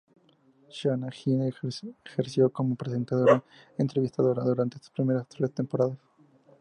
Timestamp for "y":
3.77-3.83